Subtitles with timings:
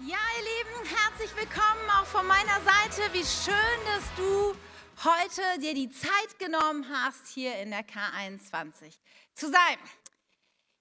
[0.00, 3.10] Ja, ihr Lieben, herzlich willkommen auch von meiner Seite.
[3.14, 3.54] Wie schön,
[3.86, 4.54] dass du
[5.08, 8.92] heute dir die Zeit genommen hast, hier in der K21
[9.32, 9.78] zu sein.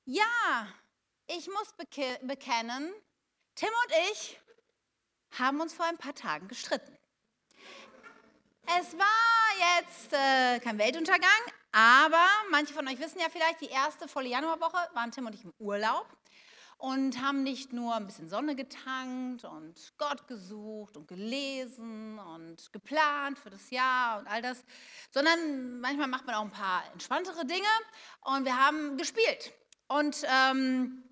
[0.04, 0.68] Ja,
[1.28, 2.94] ich muss beke bekennen,
[3.56, 4.38] Tim und ich
[5.40, 6.98] haben uns vor ein paar Tagen gestritten.
[8.66, 11.30] Es war jetzt äh, kein Weltuntergang,
[11.72, 15.46] aber manche von euch wissen ja vielleicht, die erste volle Januarwoche waren Tim und ich
[15.46, 16.06] im Urlaub
[16.78, 23.40] und haben nicht nur ein bisschen Sonne getankt und Gott gesucht und gelesen und geplant
[23.40, 24.64] für das Jahr und all das,
[25.12, 27.68] sondern manchmal macht man auch ein paar entspanntere Dinge
[28.22, 29.54] und wir haben gespielt.
[29.88, 31.04] Und ähm,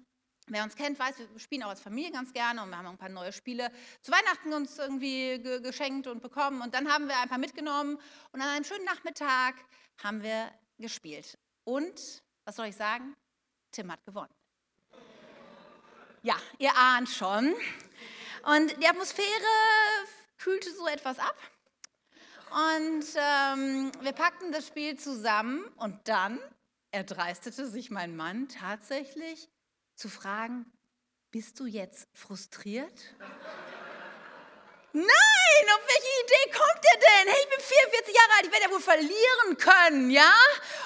[0.47, 2.97] wer uns kennt, weiß, wir spielen auch als Familie ganz gerne und wir haben ein
[2.97, 3.71] paar neue Spiele
[4.01, 7.97] zu Weihnachten uns irgendwie ge geschenkt und bekommen und dann haben wir ein paar mitgenommen
[8.31, 9.55] und an einem schönen Nachmittag
[10.03, 11.37] haben wir gespielt.
[11.63, 13.15] Und, was soll ich sagen?
[13.71, 14.42] Tim hat gewonnen.
[16.25, 17.53] Ja, ihr ahnt schon.
[18.43, 19.27] Und die Atmosphäre
[20.37, 21.35] kühlte so etwas ab.
[22.49, 26.39] Und ähm, wir packten das Spiel zusammen und dann
[26.91, 29.49] erdreistete sich mein Mann tatsächlich
[29.95, 30.65] zu fragen,
[31.31, 33.01] bist du jetzt frustriert?
[34.93, 37.33] Nein, auf welche Idee kommt ihr denn?
[37.33, 40.33] Hey, ich bin 44 Jahre alt, ich werde ja wohl verlieren können, ja?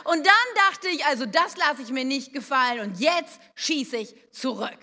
[0.06, 0.34] Und dann
[0.72, 4.80] dachte ich, also das lasse ich mir nicht gefallen und jetzt schieße ich zurück.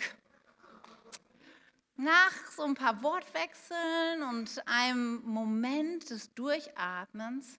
[1.96, 7.58] Nach so ein paar Wortwechseln und einem Moment des Durchatmens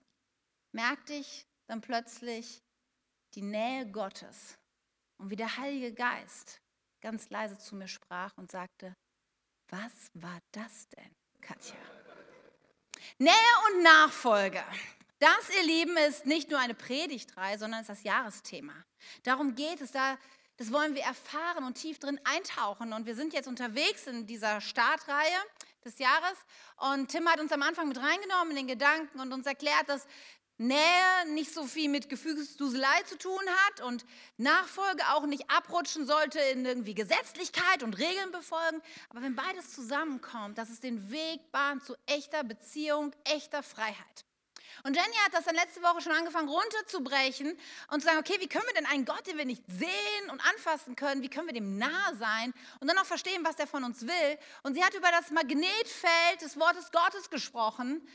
[0.74, 2.62] merkte ich dann plötzlich
[3.34, 4.58] die Nähe Gottes
[5.18, 6.62] und wie der Heilige Geist
[7.02, 8.96] ganz leise zu mir sprach und sagte,
[9.70, 11.76] was war das denn, Katja?
[13.18, 13.32] Nähe
[13.70, 14.64] und Nachfolge.
[15.20, 18.74] Das, ihr Lieben, ist nicht nur eine Predigtreihe, sondern ist das Jahresthema.
[19.24, 20.18] Darum geht es, da
[20.58, 22.94] das wollen wir erfahren und tief drin eintauchen.
[22.94, 25.38] Und wir sind jetzt unterwegs in dieser Startreihe
[25.84, 26.38] des Jahres.
[26.78, 30.08] Und Tim hat uns am Anfang mit reingenommen in den Gedanken und uns erklärt, dass
[30.58, 34.06] Nähe nicht so viel mit Gefühlsduselei zu tun hat und
[34.38, 38.82] Nachfolge auch nicht abrutschen sollte in irgendwie Gesetzlichkeit und Regeln befolgen.
[39.10, 44.25] Aber wenn beides zusammenkommt, dass es den Weg bahnt zu echter Beziehung, echter Freiheit.
[44.86, 47.58] Und Jenny hat das dann letzte Woche schon angefangen runterzubrechen
[47.90, 50.40] und zu sagen, okay, wie können wir denn einen Gott, den wir nicht sehen und
[50.46, 53.84] anfassen können, wie können wir dem nahe sein und dann auch verstehen, was der von
[53.84, 54.38] uns will.
[54.62, 58.08] Und sie hat über das Magnetfeld des Wortes Gottes gesprochen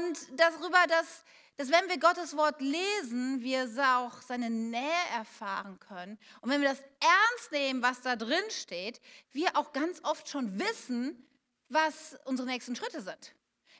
[0.00, 1.22] und darüber, dass,
[1.56, 4.82] dass wenn wir Gottes Wort lesen, wir auch seine Nähe
[5.16, 6.18] erfahren können.
[6.40, 9.00] Und wenn wir das ernst nehmen, was da drin steht,
[9.30, 11.24] wir auch ganz oft schon wissen,
[11.68, 13.32] was unsere nächsten Schritte sind.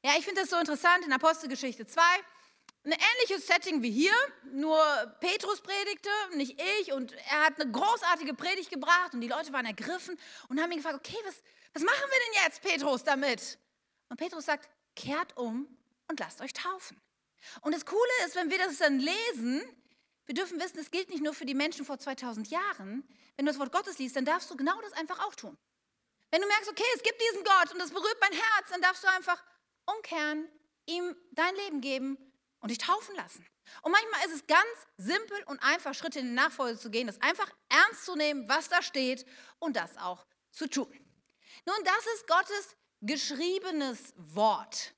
[0.03, 2.01] Ja, ich finde das so interessant in Apostelgeschichte 2.
[2.85, 4.15] Ein ähnliches Setting wie hier,
[4.53, 4.79] nur
[5.21, 6.93] Petrus predigte, nicht ich.
[6.93, 10.19] Und er hat eine großartige Predigt gebracht und die Leute waren ergriffen
[10.49, 11.43] und haben ihn gefragt, okay, was,
[11.75, 13.59] was machen wir denn jetzt, Petrus, damit?
[14.09, 15.69] Und Petrus sagt, kehrt um
[16.09, 16.99] und lasst euch taufen.
[17.61, 19.63] Und das Coole ist, wenn wir das dann lesen,
[20.25, 23.07] wir dürfen wissen, es gilt nicht nur für die Menschen vor 2000 Jahren.
[23.37, 25.59] Wenn du das Wort Gottes liest, dann darfst du genau das einfach auch tun.
[26.31, 29.05] Wenn du merkst, okay, es gibt diesen Gott und das berührt mein Herz, dann darfst
[29.05, 29.43] du einfach
[29.97, 30.49] umkehren,
[30.87, 32.19] ihm dein Leben geben
[32.61, 33.47] und dich taufen lassen.
[33.83, 37.21] Und manchmal ist es ganz simpel und einfach, Schritte in die Nachfolge zu gehen, das
[37.21, 39.25] einfach ernst zu nehmen, was da steht
[39.59, 40.93] und das auch zu tun.
[41.67, 44.95] Nun, das ist Gottes geschriebenes Wort,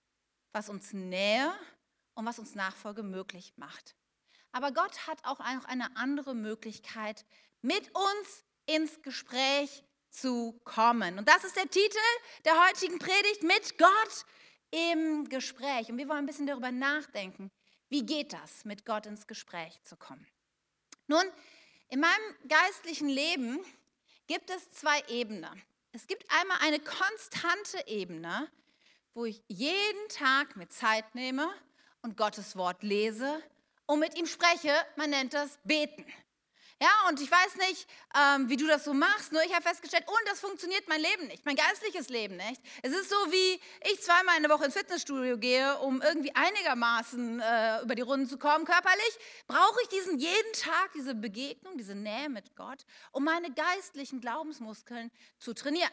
[0.53, 1.53] was uns Nähe
[2.15, 3.95] und was uns Nachfolge möglich macht.
[4.53, 7.25] Aber Gott hat auch noch eine andere Möglichkeit,
[7.63, 11.19] mit uns ins Gespräch zu kommen.
[11.19, 11.99] Und das ist der Titel
[12.45, 14.27] der heutigen Predigt, mit Gott
[14.73, 15.89] im Gespräch.
[15.91, 17.53] Und wir wollen ein bisschen darüber nachdenken,
[17.89, 20.27] wie geht das, mit Gott ins Gespräch zu kommen.
[21.07, 21.25] Nun,
[21.89, 23.61] in meinem geistlichen Leben
[24.27, 25.63] gibt es zwei Ebenen.
[25.93, 28.51] Es gibt einmal eine konstante Ebene,
[29.13, 31.53] wo ich jeden Tag mir Zeit nehme
[32.01, 33.43] und Gottes Wort lese
[33.85, 34.73] und mit ihm spreche.
[34.97, 36.07] Man nennt das Beten.
[36.83, 40.03] Ja, und ich weiß nicht, ähm, wie du das so machst, nur ich habe festgestellt,
[40.09, 42.61] und das funktioniert mein Leben nicht, mein geistliches Leben nicht.
[42.83, 43.61] Es ist so, wie
[43.93, 48.27] ich zweimal in der Woche ins Fitnessstudio gehe, um irgendwie einigermaßen äh, über die Runden
[48.27, 49.17] zu kommen, körperlich,
[49.47, 55.13] brauche ich diesen jeden Tag, diese Begegnung, diese Nähe mit Gott, um meine geistlichen Glaubensmuskeln
[55.39, 55.93] zu trainieren.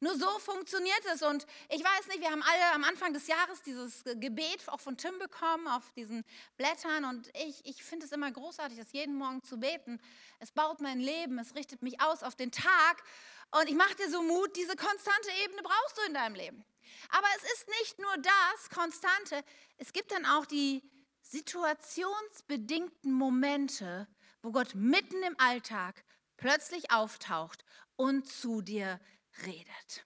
[0.00, 1.22] Nur so funktioniert es.
[1.22, 4.96] Und ich weiß nicht, wir haben alle am Anfang des Jahres dieses Gebet auch von
[4.96, 6.24] Tim bekommen auf diesen
[6.56, 7.04] Blättern.
[7.04, 10.00] Und ich, ich finde es immer großartig, das jeden Morgen zu beten.
[10.38, 13.02] Es baut mein Leben, es richtet mich aus auf den Tag.
[13.50, 16.64] Und ich mache dir so Mut, diese konstante Ebene brauchst du in deinem Leben.
[17.10, 19.44] Aber es ist nicht nur das Konstante,
[19.76, 20.82] es gibt dann auch die
[21.22, 24.08] situationsbedingten Momente,
[24.42, 26.04] wo Gott mitten im Alltag
[26.36, 27.64] plötzlich auftaucht
[27.96, 28.98] und zu dir
[29.46, 30.04] redet.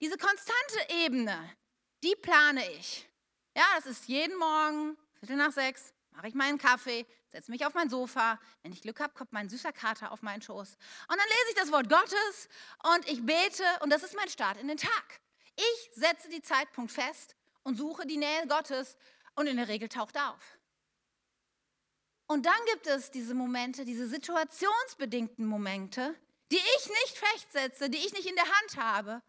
[0.00, 1.56] Diese konstante Ebene,
[2.02, 3.08] die plane ich.
[3.56, 7.74] Ja, das ist jeden Morgen, Viertel nach sechs, mache ich meinen Kaffee, setze mich auf
[7.74, 8.40] mein Sofa.
[8.62, 10.76] Wenn ich Glück habe, kommt mein süßer Kater auf meinen Schoß.
[11.08, 12.48] Und dann lese ich das Wort Gottes
[12.94, 15.20] und ich bete und das ist mein Start in den Tag.
[15.56, 18.96] Ich setze die Zeitpunkt fest und suche die Nähe Gottes
[19.34, 20.58] und in der Regel taucht er auf.
[22.26, 26.14] Und dann gibt es diese Momente, diese situationsbedingten Momente,
[26.54, 29.22] die ich nicht festsetze, die ich nicht in der Hand habe,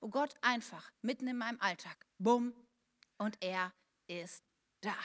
[0.00, 2.54] wo Gott einfach mitten in meinem Alltag, bumm,
[3.18, 3.74] und er
[4.06, 4.42] ist
[4.80, 4.96] da.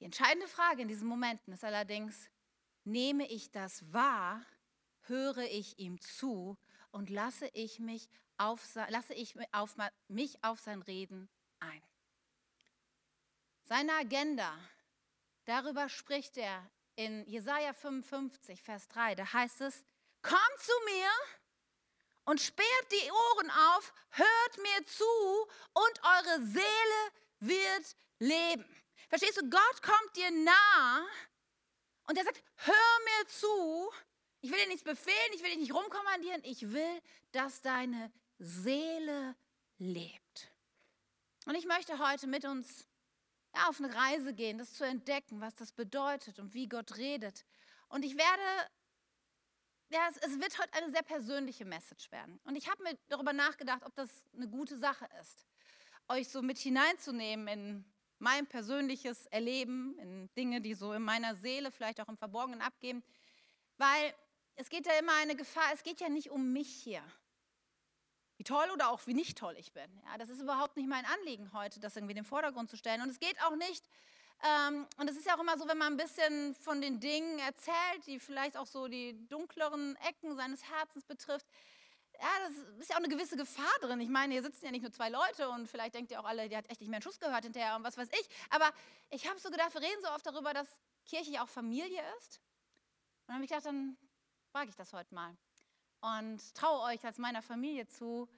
[0.00, 2.28] Die entscheidende Frage in diesen Momenten ist allerdings,
[2.82, 4.44] nehme ich das wahr,
[5.02, 6.58] höre ich ihm zu
[6.90, 9.76] und lasse ich mich auf, lasse ich auf,
[10.08, 11.28] mich auf sein Reden
[11.60, 11.82] ein.
[13.62, 14.58] Seine Agenda,
[15.44, 19.14] darüber spricht er in Jesaja 55, Vers 3.
[19.14, 19.84] Da heißt es:
[20.22, 21.10] Kommt zu mir
[22.24, 25.04] und sperrt die Ohren auf, hört mir zu
[25.72, 28.64] und eure Seele wird leben.
[29.08, 31.06] Verstehst du, Gott kommt dir nah
[32.06, 33.92] und er sagt, hör mir zu.
[34.40, 37.02] Ich will dir nichts befehlen, ich will dich nicht rumkommandieren, ich will,
[37.32, 39.34] dass deine Seele
[39.78, 40.50] lebt.
[41.46, 42.86] Und ich möchte heute mit uns
[43.54, 47.44] ja, auf eine Reise gehen, das zu entdecken, was das bedeutet und wie Gott redet.
[47.88, 48.70] Und ich werde,
[49.90, 52.40] ja, es, es wird heute eine sehr persönliche Message werden.
[52.44, 55.46] Und ich habe mir darüber nachgedacht, ob das eine gute Sache ist,
[56.08, 57.84] euch so mit hineinzunehmen in
[58.18, 63.02] mein persönliches Erleben, in Dinge, die so in meiner Seele vielleicht auch im Verborgenen abgehen.
[63.76, 64.14] Weil
[64.56, 67.02] es geht ja immer eine Gefahr, es geht ja nicht um mich hier.
[68.44, 69.90] Wie toll oder auch wie nicht toll ich bin.
[70.04, 73.00] Ja, das ist überhaupt nicht mein Anliegen heute, das irgendwie in den Vordergrund zu stellen.
[73.00, 73.88] Und es geht auch nicht,
[74.42, 77.38] ähm, und es ist ja auch immer so, wenn man ein bisschen von den Dingen
[77.38, 81.46] erzählt, die vielleicht auch so die dunkleren Ecken seines Herzens betrifft,
[82.20, 83.98] ja, das ist ja auch eine gewisse Gefahr drin.
[84.02, 86.50] Ich meine, hier sitzen ja nicht nur zwei Leute und vielleicht denkt ihr auch alle,
[86.50, 88.28] die hat echt nicht mehr einen Schuss gehört hinterher und was weiß ich.
[88.50, 88.70] Aber
[89.08, 90.68] ich habe so gedacht, wir reden so oft darüber, dass
[91.06, 92.40] Kirche ja auch Familie ist.
[93.22, 93.96] Und dann habe ich gedacht, dann
[94.52, 95.34] frage ich das heute mal.
[96.04, 98.28] Und traue euch als meiner Familie zu,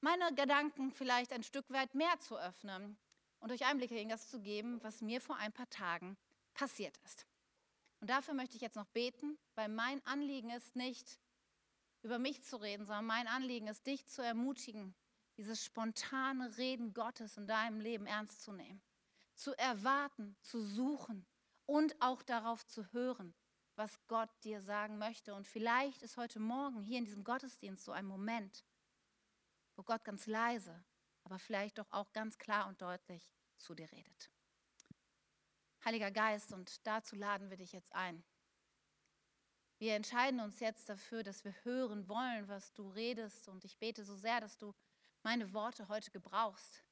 [0.00, 2.96] meine Gedanken vielleicht ein Stück weit mehr zu öffnen
[3.40, 6.16] und euch Einblicke in das zu geben, was mir vor ein paar Tagen
[6.54, 7.26] passiert ist.
[8.00, 11.18] Und dafür möchte ich jetzt noch beten, weil mein Anliegen ist nicht,
[12.02, 14.94] über mich zu reden, sondern mein Anliegen ist, dich zu ermutigen,
[15.36, 18.80] dieses spontane Reden Gottes in deinem Leben ernst zu nehmen,
[19.34, 21.26] zu erwarten, zu suchen
[21.66, 23.34] und auch darauf zu hören,
[23.78, 25.34] was Gott dir sagen möchte.
[25.34, 28.64] Und vielleicht ist heute Morgen hier in diesem Gottesdienst so ein Moment,
[29.76, 30.84] wo Gott ganz leise,
[31.22, 34.30] aber vielleicht doch auch ganz klar und deutlich zu dir redet.
[35.84, 38.24] Heiliger Geist, und dazu laden wir dich jetzt ein.
[39.78, 43.46] Wir entscheiden uns jetzt dafür, dass wir hören wollen, was du redest.
[43.48, 44.74] Und ich bete so sehr, dass du
[45.22, 46.82] meine Worte heute gebrauchst.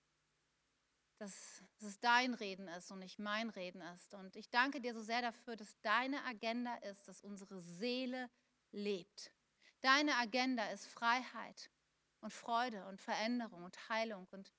[1.19, 4.13] Dass, dass es dein Reden ist und nicht mein Reden ist.
[4.13, 8.29] Und ich danke dir so sehr dafür, dass deine Agenda ist, dass unsere Seele
[8.71, 9.33] lebt.
[9.81, 11.71] Deine Agenda ist Freiheit
[12.21, 14.53] und Freude und Veränderung und Heilung und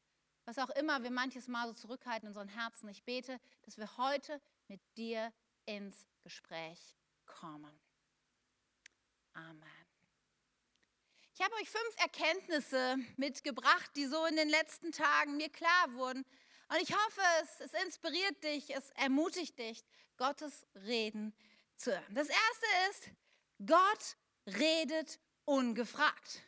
[0.45, 2.88] was auch immer wir manches Mal so zurückhalten in unseren Herzen.
[2.88, 5.33] Ich bete, dass wir heute mit dir
[5.65, 6.95] ins Gespräch
[7.25, 7.77] kommen.
[9.33, 9.88] Amen.
[11.33, 16.26] Ich habe euch fünf Erkenntnisse mitgebracht, die so in den letzten Tagen mir klar wurden.
[16.69, 19.83] Und ich hoffe, es, es inspiriert dich, es ermutigt dich,
[20.18, 21.33] Gottes Reden
[21.76, 22.14] zu hören.
[22.14, 23.09] Das erste ist,
[23.66, 26.42] Gott redet ungefragt.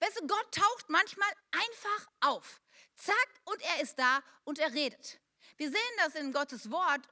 [0.00, 2.60] Weißt du, Gott taucht manchmal einfach auf.
[2.96, 5.20] Zack, und er ist da und er redet.
[5.56, 7.06] Wir sehen das in Gottes Wort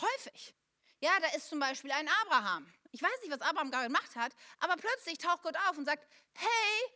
[0.00, 0.54] häufig.
[1.00, 2.72] Ja, da ist zum Beispiel ein Abraham.
[2.90, 6.06] Ich weiß nicht, was Abraham gerade gemacht hat, aber plötzlich taucht Gott auf und sagt,
[6.34, 6.92] hey,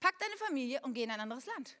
[0.00, 1.76] pack deine Familie und geh in ein anderes Land.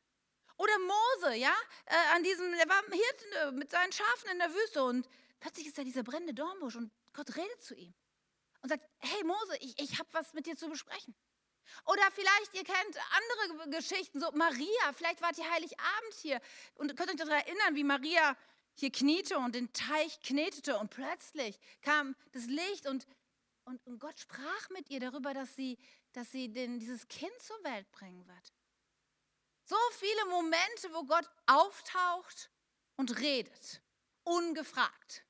[0.60, 1.54] Oder Mose, ja,
[1.86, 5.08] äh, an diesem, der war Hirten äh, mit seinen Schafen in der Wüste und
[5.40, 7.94] plötzlich ist da dieser brennende Dornbusch und Gott redet zu ihm
[8.60, 11.16] und sagt, hey Mose, ich, ich habe was mit dir zu besprechen.
[11.86, 12.98] Oder vielleicht, ihr kennt
[13.48, 16.42] andere Geschichten, so Maria, vielleicht wart ihr Heiligabend hier
[16.74, 18.36] und könnt euch daran erinnern, wie Maria
[18.74, 23.06] hier kniete und den Teich knetete und plötzlich kam das Licht und
[23.64, 25.78] und, und Gott sprach mit ihr darüber, dass sie,
[26.12, 28.52] dass sie den, dieses Kind zur Welt bringen wird.
[29.70, 32.50] So viele Momente, wo Gott auftaucht
[32.96, 33.80] und redet,
[34.24, 35.22] ungefragt.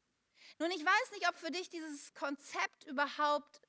[0.58, 3.60] Nun, ich weiß nicht, ob für dich dieses Konzept überhaupt,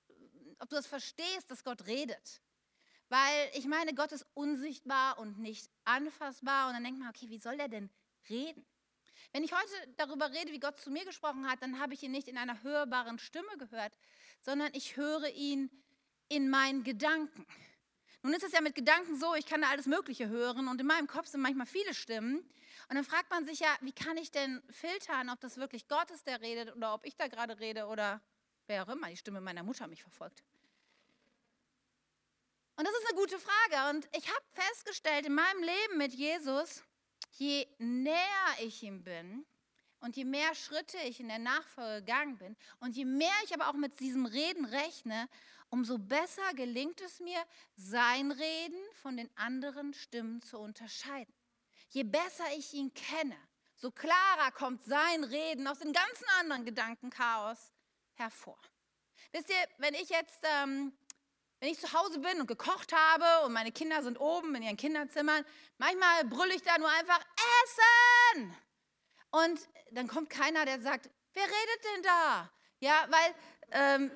[0.60, 2.42] ob du das verstehst, dass Gott redet.
[3.10, 6.70] Weil ich meine, Gott ist unsichtbar und nicht anfassbar.
[6.70, 7.90] Und dann denkt man, okay, wie soll er denn
[8.30, 8.66] reden?
[9.34, 12.12] Wenn ich heute darüber rede, wie Gott zu mir gesprochen hat, dann habe ich ihn
[12.12, 13.92] nicht in einer hörbaren Stimme gehört,
[14.40, 15.70] sondern ich höre ihn
[16.30, 17.46] in meinen Gedanken.
[18.24, 20.86] Nun ist es ja mit Gedanken so, ich kann da alles Mögliche hören und in
[20.86, 22.38] meinem Kopf sind manchmal viele Stimmen.
[22.90, 26.12] Und dann fragt man sich ja, wie kann ich denn filtern, ob das wirklich Gott
[26.12, 28.22] ist, der redet oder ob ich da gerade rede oder
[28.68, 30.44] wer auch immer die Stimme meiner Mutter mich verfolgt.
[32.76, 33.96] Und das ist eine gute Frage.
[33.96, 36.84] Und ich habe festgestellt in meinem Leben mit Jesus,
[37.32, 39.46] je näher ich ihm bin
[40.02, 43.70] und je mehr Schritte ich in der Nachfolge gegangen bin und je mehr ich aber
[43.70, 45.30] auch mit diesem Reden rechne,
[45.70, 47.42] umso besser gelingt es mir,
[47.78, 51.34] sein Reden von den anderen Stimmen zu unterscheiden.
[51.90, 53.38] Je besser ich ihn kenne,
[53.76, 57.72] so klarer kommt sein Reden aus dem ganzen anderen Gedankenchaos
[58.14, 58.60] hervor.
[59.32, 60.94] Wisst ihr, wenn ich jetzt ähm,
[61.62, 64.78] wenn ich zu Hause bin und gekocht habe und meine Kinder sind oben in ihren
[64.78, 65.46] Kinderzimmern,
[65.78, 67.24] manchmal brülle ich da nur einfach
[68.34, 68.58] Essen.
[69.32, 69.60] Und
[69.92, 72.52] dann kommt keiner, der sagt, wer redet denn da?
[72.80, 73.36] Ja, weil
[73.72, 74.12] ähm,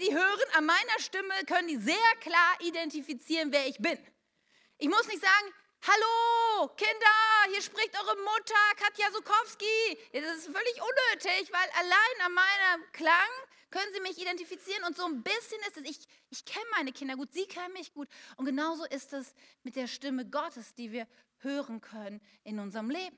[0.00, 3.98] die hören an meiner Stimme, können die sehr klar identifizieren, wer ich bin.
[4.78, 9.98] Ich muss nicht sagen, hallo Kinder, hier spricht eure Mutter Katja Sukowski.
[10.12, 13.30] Das ist völlig unnötig, weil allein an meinem Klang
[13.70, 14.84] können sie mich identifizieren?
[14.84, 15.98] Und so ein bisschen ist es, ich,
[16.30, 18.08] ich kenne meine Kinder gut, sie kennen mich gut.
[18.36, 21.06] Und genauso ist es mit der Stimme Gottes, die wir
[21.38, 23.16] hören können in unserem Leben.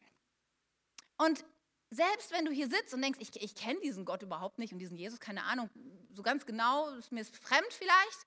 [1.19, 1.45] Und
[1.91, 4.79] selbst wenn du hier sitzt und denkst, ich, ich kenne diesen Gott überhaupt nicht und
[4.79, 5.71] diesen Jesus, keine Ahnung,
[6.11, 8.27] so ganz genau, ist mir ist fremd vielleicht.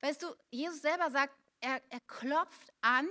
[0.00, 3.08] Weißt du, Jesus selber sagt, er, er klopft an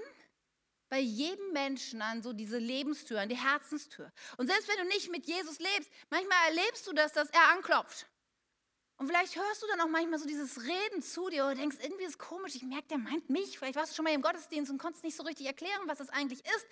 [0.90, 4.12] bei jedem Menschen an so diese Lebenstür, an die Herzenstür.
[4.38, 8.08] Und selbst wenn du nicht mit Jesus lebst, manchmal erlebst du das, dass er anklopft.
[8.98, 12.04] Und vielleicht hörst du dann auch manchmal so dieses Reden zu dir oder denkst, irgendwie
[12.04, 13.58] ist es komisch, ich merke, der meint mich.
[13.58, 16.10] Vielleicht warst du schon mal im Gottesdienst und konntest nicht so richtig erklären, was das
[16.10, 16.68] eigentlich ist.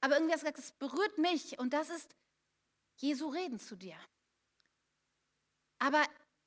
[0.00, 2.14] Aber irgendwie hast du gesagt, es berührt mich und das ist
[2.96, 3.96] Jesu Reden zu dir.
[5.78, 6.02] Aber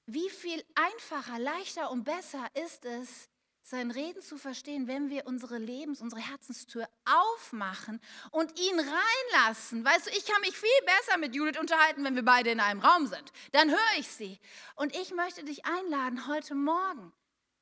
[0.06, 3.30] wie viel einfacher, leichter und besser ist es,
[3.62, 8.02] sein Reden zu verstehen, wenn wir unsere Lebens-, unsere Herzenstür aufmachen
[8.32, 9.86] und ihn reinlassen.
[9.86, 12.80] Weißt du, ich kann mich viel besser mit Judith unterhalten, wenn wir beide in einem
[12.80, 13.32] Raum sind.
[13.52, 14.40] Dann höre ich sie.
[14.76, 17.14] Und ich möchte dich einladen, heute Morgen,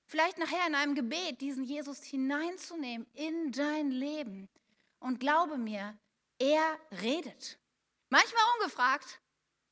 [0.06, 4.48] vielleicht nachher in einem Gebet, diesen Jesus hineinzunehmen in dein Leben.
[5.00, 5.98] Und glaube mir,
[6.40, 7.60] er redet.
[8.10, 9.22] Manchmal ungefragt,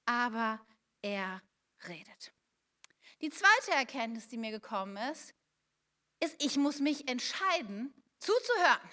[0.05, 0.59] aber
[1.01, 1.41] er
[1.87, 2.33] redet.
[3.21, 5.33] Die zweite Erkenntnis, die mir gekommen ist,
[6.19, 8.89] ist, ich muss mich entscheiden, zuzuhören.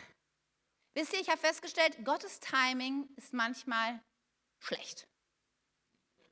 [0.94, 4.00] Wisst ihr, ich habe festgestellt, Gottes Timing ist manchmal
[4.58, 5.08] schlecht.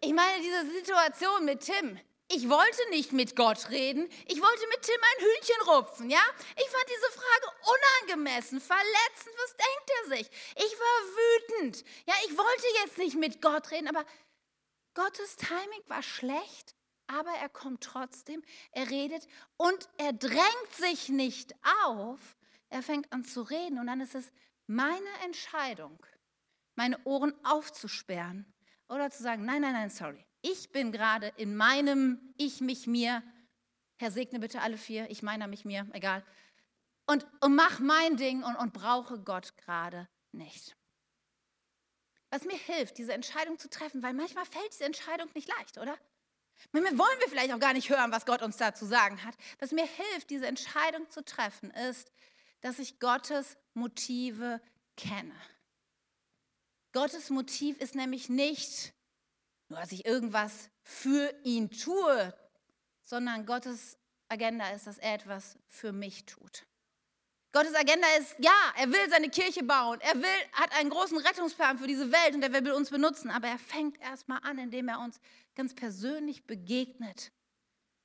[0.00, 1.98] Ich meine, diese Situation mit Tim,
[2.30, 6.22] ich wollte nicht mit Gott reden, ich wollte mit Tim ein Hühnchen rupfen, ja?
[6.56, 7.56] Ich fand diese Frage
[8.06, 10.30] unangemessen, verletzend, was denkt er sich?
[10.56, 11.84] Ich war wütend.
[12.06, 14.04] Ja, ich wollte jetzt nicht mit Gott reden, aber
[14.94, 16.74] Gottes Timing war schlecht
[17.10, 22.36] aber er kommt trotzdem, er redet und er drängt sich nicht auf,
[22.68, 24.30] er fängt an zu reden und dann ist es
[24.66, 25.98] meine Entscheidung,
[26.76, 28.46] meine Ohren aufzusperren
[28.88, 33.22] oder zu sagen, nein, nein, nein, sorry, ich bin gerade in meinem Ich, mich, mir,
[33.96, 36.24] Herr segne bitte alle vier, ich meiner, mich, mir, egal,
[37.06, 40.76] und, und mach mein Ding und, und brauche Gott gerade nicht.
[42.30, 45.98] Was mir hilft, diese Entscheidung zu treffen, weil manchmal fällt diese Entscheidung nicht leicht, oder?
[46.70, 49.34] Manchmal wollen wir vielleicht auch gar nicht hören, was Gott uns da zu sagen hat.
[49.58, 52.12] Was mir hilft, diese Entscheidung zu treffen, ist,
[52.60, 54.60] dass ich Gottes Motive
[54.96, 55.34] kenne.
[56.92, 58.92] Gottes Motiv ist nämlich nicht
[59.70, 62.34] nur, dass ich irgendwas für ihn tue,
[63.04, 63.96] sondern Gottes
[64.28, 66.66] Agenda ist, dass er etwas für mich tut.
[67.52, 71.78] Gottes Agenda ist, ja, er will seine Kirche bauen, er will, hat einen großen Rettungsplan
[71.78, 75.00] für diese Welt und er will uns benutzen, aber er fängt erstmal an, indem er
[75.00, 75.20] uns
[75.56, 77.32] ganz persönlich begegnet.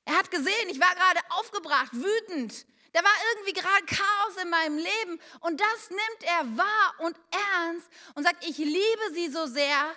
[0.05, 2.65] Er hat gesehen, ich war gerade aufgebracht, wütend.
[2.93, 7.19] Da war irgendwie gerade Chaos in meinem Leben und das nimmt er wahr und
[7.53, 9.95] ernst und sagt, ich liebe sie so sehr,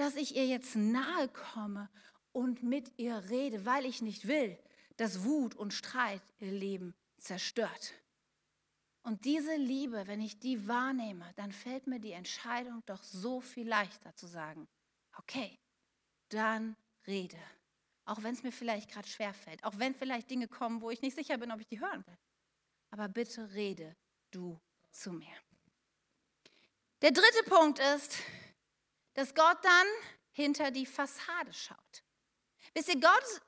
[0.00, 1.90] dass ich ihr jetzt nahe komme
[2.32, 4.58] und mit ihr rede, weil ich nicht will,
[4.96, 7.92] dass Wut und Streit ihr Leben zerstört.
[9.02, 13.68] Und diese Liebe, wenn ich die wahrnehme, dann fällt mir die Entscheidung doch so viel
[13.68, 14.66] leichter zu sagen,
[15.18, 15.58] okay,
[16.30, 16.76] dann
[17.06, 17.38] rede.
[18.06, 21.02] Auch wenn es mir vielleicht gerade schwer fällt, auch wenn vielleicht Dinge kommen, wo ich
[21.02, 22.18] nicht sicher bin, ob ich die hören will.
[22.90, 23.94] Aber bitte rede
[24.30, 24.58] du
[24.92, 25.36] zu mir.
[27.02, 28.16] Der dritte Punkt ist,
[29.14, 29.86] dass Gott dann
[30.32, 32.02] hinter die Fassade schaut.
[32.74, 33.42] Wisst ihr, Gott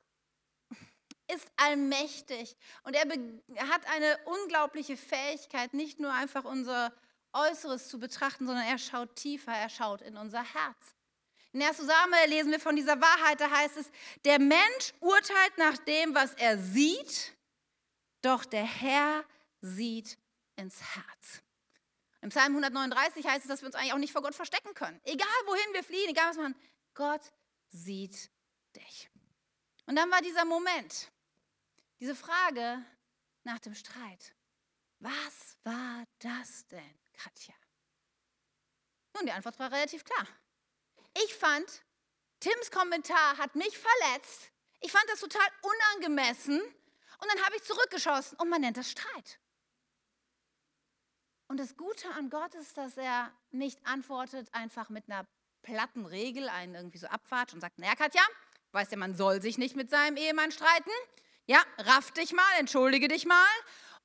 [1.28, 6.92] ist allmächtig und er hat eine unglaubliche Fähigkeit, nicht nur einfach unser
[7.33, 10.95] Äußeres zu betrachten, sondern er schaut tiefer, er schaut in unser Herz.
[11.52, 11.76] In 1.
[11.78, 13.90] Samuel lesen wir von dieser Wahrheit, da heißt es,
[14.25, 17.35] der Mensch urteilt nach dem, was er sieht,
[18.23, 19.25] Doch der Herr
[19.61, 20.16] sieht
[20.57, 21.42] ins Herz.
[22.23, 25.00] Im Psalm 139 heißt es, dass wir uns eigentlich auch nicht vor Gott verstecken können.
[25.05, 26.55] Egal wohin wir fliehen, egal was man,
[26.95, 27.33] Gott
[27.69, 28.31] sieht
[28.76, 29.11] dich.
[29.87, 31.11] Und dann war dieser Moment,
[31.99, 32.85] diese Frage
[33.43, 34.35] nach dem Streit.
[35.00, 37.55] Was war das denn, Katja?
[39.14, 40.26] Nun, die Antwort war relativ klar.
[41.25, 41.85] Ich fand,
[42.38, 44.52] Tims Kommentar hat mich verletzt.
[44.81, 46.61] Ich fand das total unangemessen.
[46.61, 49.41] Und dann habe ich zurückgeschossen und man nennt das Streit.
[51.52, 55.26] Und das Gute an Gott ist, dass er nicht antwortet einfach mit einer
[55.61, 58.23] platten Regel, einen irgendwie so abwatscht und sagt, naja Katja,
[58.71, 60.90] weißt ja, man soll sich nicht mit seinem Ehemann streiten.
[61.44, 63.44] Ja, raff dich mal, entschuldige dich mal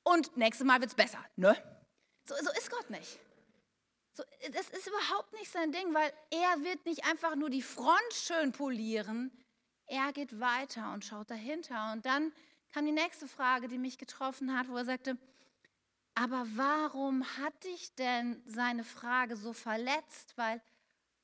[0.02, 1.56] und nächstes Mal wird es besser, ne?
[2.28, 3.18] So, so ist Gott nicht.
[4.12, 8.12] So, das ist überhaupt nicht sein Ding, weil er wird nicht einfach nur die Front
[8.12, 9.32] schön polieren,
[9.86, 11.92] er geht weiter und schaut dahinter.
[11.94, 12.30] Und dann
[12.74, 15.16] kam die nächste Frage, die mich getroffen hat, wo er sagte,
[16.18, 20.36] aber warum hat dich denn seine Frage so verletzt?
[20.36, 20.60] Weil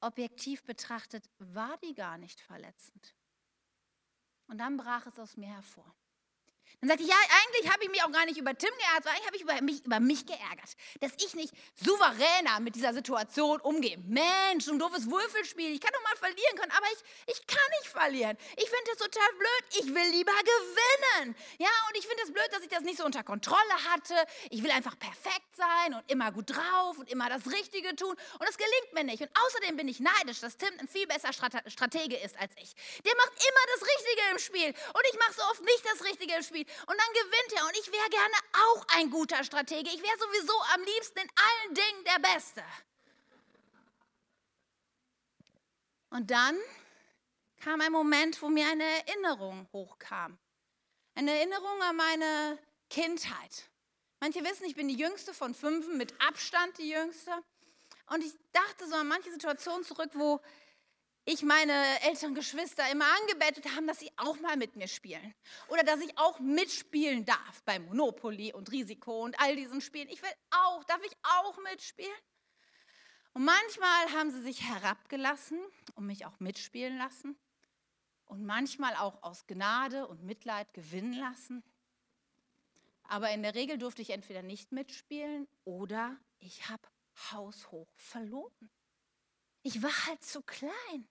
[0.01, 3.17] objektiv betrachtet war die gar nicht verletzend.
[4.47, 5.93] Und dann brach es aus mir hervor.
[6.81, 9.27] Dann sagte ich, ja, eigentlich habe ich mich auch gar nicht über Tim geärgert, eigentlich
[9.27, 13.99] habe ich über mich, über mich geärgert, dass ich nicht souveräner mit dieser Situation umgehe.
[13.99, 17.65] Mensch, so ein doofes Würfelspiel, ich kann doch mal verlieren können, aber ich, ich kann
[17.81, 18.37] nicht verlieren.
[18.57, 21.37] Ich finde das total blöd, ich will lieber gewinnen.
[21.59, 24.15] Ja, und ich finde es das blöd, dass ich das nicht so unter Kontrolle hatte.
[24.51, 28.49] Ich will einfach perfekt sein und immer gut drauf und immer das Richtige tun und
[28.49, 29.23] das gelingt mir nicht.
[29.23, 32.75] Und außerdem bin ich neidisch, dass Tim ein viel besser Stratege ist als ich.
[33.05, 36.35] Der macht immer das Richtige im Spiel und ich mache so oft nicht das Richtige
[36.35, 37.67] im Spiel und dann gewinnt er.
[37.67, 39.91] Und ich wäre gerne auch ein guter Stratege.
[39.91, 42.65] Ich wäre sowieso am liebsten in allen Dingen der Beste.
[46.11, 46.59] Und dann
[47.61, 50.39] kam ein Moment, wo mir eine Erinnerung hochkam.
[51.15, 52.59] Eine Erinnerung an meine
[52.91, 53.69] Kindheit.
[54.21, 57.31] Manche wissen, ich bin die jüngste von fünf, mit Abstand die jüngste.
[58.07, 60.41] Und ich dachte so an manche Situationen zurück, wo
[61.27, 65.35] ich meine älteren Geschwister immer angebettet haben, dass sie auch mal mit mir spielen.
[65.69, 70.09] Oder dass ich auch mitspielen darf bei Monopoly und Risiko und all diesen Spielen.
[70.11, 72.13] Ich will auch, darf ich auch mitspielen?
[73.33, 75.59] Und manchmal haben sie sich herabgelassen
[75.95, 77.37] und mich auch mitspielen lassen.
[78.27, 81.63] Und manchmal auch aus Gnade und Mitleid gewinnen lassen.
[83.05, 86.83] Aber in der Regel durfte ich entweder nicht mitspielen oder ich habe
[87.33, 88.71] haushoch verloren.
[89.63, 91.09] Ich war halt zu klein.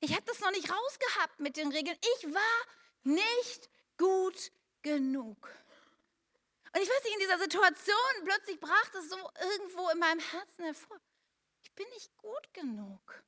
[0.00, 1.96] Ich habe das noch nicht rausgehabt mit den Regeln.
[2.16, 2.66] Ich war
[3.04, 5.48] nicht gut genug.
[6.74, 10.64] Und ich weiß nicht, in dieser Situation plötzlich brach das so irgendwo in meinem Herzen
[10.64, 11.00] hervor.
[11.62, 13.22] Ich bin nicht gut genug.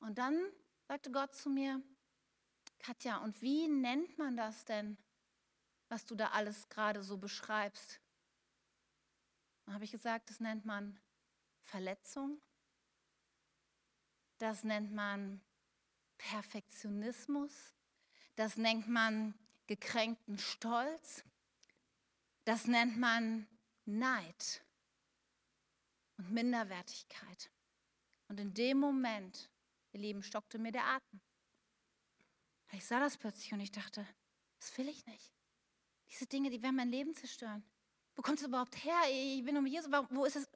[0.00, 0.52] Und dann
[0.86, 1.82] sagte Gott zu mir,
[2.78, 4.96] Katja, und wie nennt man das denn,
[5.88, 8.00] was du da alles gerade so beschreibst?
[9.64, 11.00] Dann habe ich gesagt, das nennt man
[11.62, 12.40] Verletzung,
[14.38, 15.40] das nennt man
[16.16, 17.74] Perfektionismus.
[18.36, 19.34] Das nennt man
[19.66, 21.24] gekränkten Stolz.
[22.44, 23.46] Das nennt man
[23.84, 24.62] Neid
[26.16, 27.50] und Minderwertigkeit.
[28.28, 29.50] Und in dem Moment,
[29.92, 31.20] ihr Lieben, stockte mir der Atem.
[32.72, 34.06] Ich sah das plötzlich und ich dachte,
[34.58, 35.32] das will ich nicht.
[36.10, 37.64] Diese Dinge, die werden mein Leben zerstören.
[38.14, 39.00] Wo kommt es überhaupt her?
[39.10, 39.90] Ich bin um Jesus.
[40.10, 40.48] Wo ist es?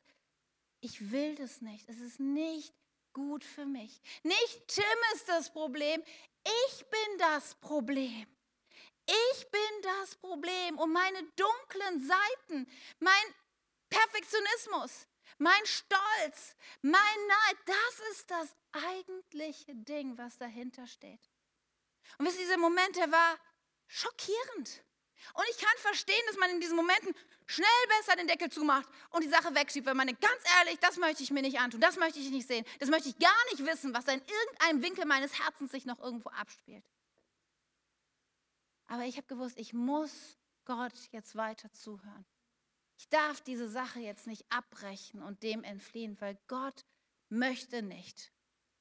[0.80, 1.88] Ich will das nicht.
[1.88, 2.74] Es ist nicht
[3.12, 4.00] gut für mich.
[4.22, 6.02] Nicht Tim ist das Problem,
[6.44, 8.26] ich bin das Problem.
[9.06, 12.70] Ich bin das Problem und meine dunklen Seiten,
[13.00, 13.34] mein
[13.90, 21.20] Perfektionismus, mein Stolz, mein Neid, das ist das eigentliche Ding, was dahinter steht.
[22.18, 23.38] Und wisst ihr, dieser Moment, der war
[23.88, 24.84] schockierend.
[25.34, 27.14] Und ich kann verstehen, dass man in diesen Momenten
[27.46, 27.66] schnell
[27.98, 31.30] besser den Deckel zumacht und die Sache wegschiebt, weil man ganz ehrlich, das möchte ich
[31.30, 34.04] mir nicht antun, das möchte ich nicht sehen, das möchte ich gar nicht wissen, was
[34.04, 36.84] da in irgendeinem Winkel meines Herzens sich noch irgendwo abspielt.
[38.86, 42.26] Aber ich habe gewusst, ich muss Gott jetzt weiter zuhören.
[42.98, 46.84] Ich darf diese Sache jetzt nicht abbrechen und dem entfliehen, weil Gott
[47.28, 48.32] möchte nicht,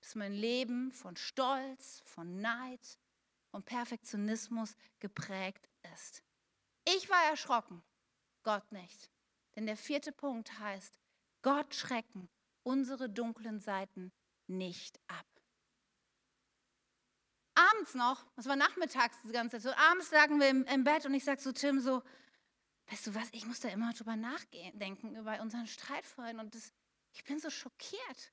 [0.01, 2.99] dass mein Leben von Stolz, von Neid,
[3.49, 6.23] von Perfektionismus geprägt ist.
[6.85, 7.83] Ich war erschrocken,
[8.43, 9.11] Gott nicht.
[9.55, 10.99] Denn der vierte Punkt heißt,
[11.41, 12.29] Gott schrecken
[12.63, 14.11] unsere dunklen Seiten
[14.47, 15.25] nicht ab.
[17.55, 21.05] Abends noch, das war nachmittags die ganze Zeit, so abends lagen wir im, im Bett
[21.05, 22.01] und ich sage zu Tim so,
[22.89, 26.73] weißt du was, ich muss da immer drüber nachdenken, über unseren Streit vorhin und das,
[27.13, 28.31] ich bin so schockiert.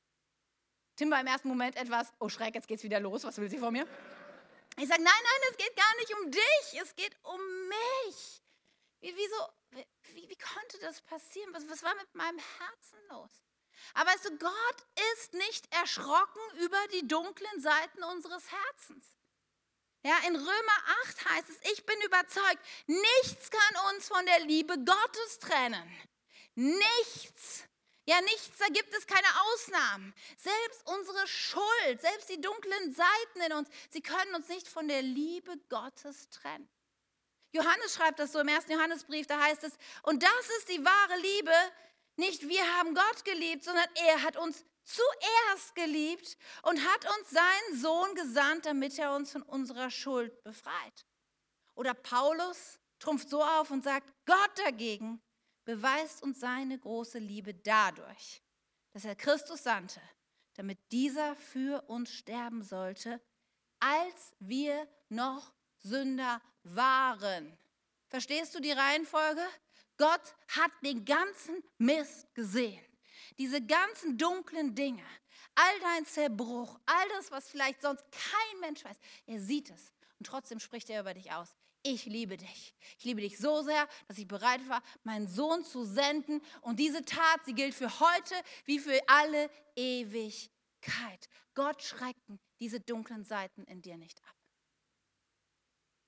[0.97, 3.59] Tim war im ersten Moment etwas, oh Schreck, jetzt geht's wieder los, was will sie
[3.59, 3.87] von mir?
[4.79, 8.43] Ich sage, nein, nein, es geht gar nicht um dich, es geht um mich.
[9.01, 9.49] Wie, wieso,
[10.15, 11.53] wie, wie konnte das passieren?
[11.53, 13.31] Was, was war mit meinem Herzen los?
[13.95, 19.05] Aber weißt du, Gott ist nicht erschrocken über die dunklen Seiten unseres Herzens.
[20.05, 24.77] Ja, in Römer 8 heißt es, ich bin überzeugt, nichts kann uns von der Liebe
[24.79, 26.09] Gottes trennen.
[26.55, 27.68] Nichts.
[28.09, 30.15] Ja, nichts, da gibt es keine Ausnahmen.
[30.39, 35.03] Selbst unsere Schuld, selbst die dunklen Seiten in uns, sie können uns nicht von der
[35.03, 36.67] Liebe Gottes trennen.
[37.53, 41.21] Johannes schreibt das so im ersten Johannesbrief, da heißt es, und das ist die wahre
[41.21, 41.53] Liebe,
[42.17, 47.79] nicht wir haben Gott geliebt, sondern er hat uns zuerst geliebt und hat uns seinen
[47.79, 51.05] Sohn gesandt, damit er uns von unserer Schuld befreit.
[51.75, 55.21] Oder Paulus trumpft so auf und sagt, Gott dagegen
[55.69, 58.43] beweist uns seine große Liebe dadurch,
[58.93, 60.01] dass er Christus sandte,
[60.55, 63.21] damit dieser für uns sterben sollte,
[63.79, 67.59] als wir noch Sünder waren.
[68.07, 69.43] Verstehst du die Reihenfolge?
[69.99, 72.83] Gott hat den ganzen Mist gesehen.
[73.37, 75.05] Diese ganzen dunklen Dinge,
[75.55, 79.93] all dein Zerbruch, all das, was vielleicht sonst kein Mensch weiß, er sieht es.
[80.19, 82.75] Und trotzdem spricht er über dich aus ich liebe dich.
[82.99, 86.43] Ich liebe dich so sehr, dass ich bereit war, meinen Sohn zu senden.
[86.63, 91.29] Und diese Tat, sie gilt für heute wie für alle Ewigkeit.
[91.55, 94.35] Gott schrecken diese dunklen Seiten in dir nicht ab.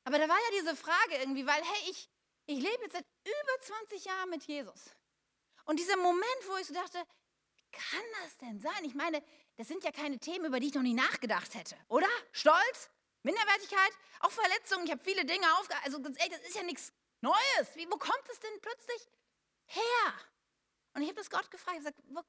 [0.04, 2.08] Aber da war ja diese Frage irgendwie, weil, hey, ich,
[2.46, 4.90] ich lebe jetzt seit über 20 Jahren mit Jesus.
[5.64, 6.98] Und dieser Moment, wo ich so dachte,
[7.70, 8.84] kann das denn sein?
[8.84, 9.22] Ich meine,
[9.56, 12.08] das sind ja keine Themen, über die ich noch nie nachgedacht hätte, oder?
[12.32, 12.90] Stolz?
[13.22, 14.84] Minderwertigkeit, auch Verletzungen.
[14.86, 15.74] Ich habe viele Dinge aufge...
[15.84, 17.74] Also, ey, das ist ja nichts Neues.
[17.74, 19.08] Wie, wo kommt es denn plötzlich
[19.66, 20.14] her?
[20.94, 21.78] Und ich habe das Gott gefragt.
[21.78, 22.28] Ich habe gesagt,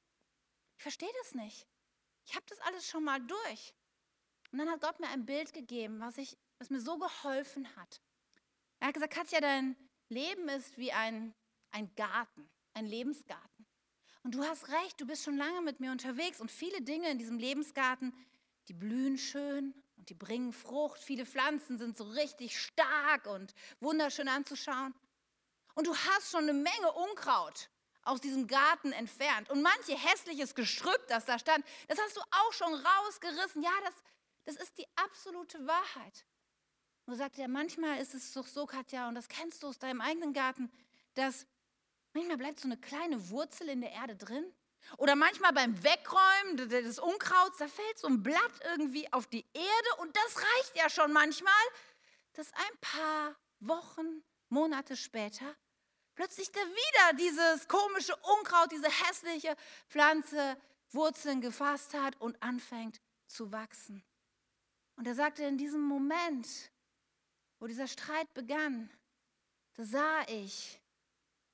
[0.76, 1.66] ich verstehe das nicht.
[2.24, 3.74] Ich habe das alles schon mal durch.
[4.52, 8.00] Und dann hat Gott mir ein Bild gegeben, was, ich, was mir so geholfen hat.
[8.80, 9.76] Er hat gesagt, Katja, dein
[10.08, 11.34] Leben ist wie ein,
[11.70, 13.66] ein Garten, ein Lebensgarten.
[14.22, 17.18] Und du hast recht, du bist schon lange mit mir unterwegs und viele Dinge in
[17.18, 18.14] diesem Lebensgarten,
[18.68, 21.00] die blühen schön und die bringen Frucht.
[21.00, 24.92] Viele Pflanzen sind so richtig stark und wunderschön anzuschauen.
[25.76, 27.70] Und du hast schon eine Menge Unkraut
[28.02, 29.48] aus diesem Garten entfernt.
[29.48, 33.62] Und manche hässliches Gestrüpp, das da stand, das hast du auch schon rausgerissen.
[33.62, 33.94] Ja, das,
[34.44, 36.26] das ist die absolute Wahrheit.
[37.06, 40.00] Und sagt er, manchmal ist es doch so, Katja, und das kennst du aus deinem
[40.00, 40.68] eigenen Garten,
[41.14, 41.46] dass
[42.12, 44.52] manchmal bleibt so eine kleine Wurzel in der Erde drin
[44.98, 49.96] oder manchmal beim Wegräumen des Unkrauts, da fällt so ein Blatt irgendwie auf die Erde
[49.98, 51.52] und das reicht ja schon manchmal,
[52.34, 55.56] dass ein paar Wochen, Monate später
[56.14, 59.56] plötzlich da wieder dieses komische Unkraut, diese hässliche
[59.88, 60.56] Pflanze
[60.90, 64.04] Wurzeln gefasst hat und anfängt zu wachsen.
[64.96, 66.70] Und er sagte, in diesem Moment,
[67.58, 68.90] wo dieser Streit begann,
[69.74, 70.80] da sah ich,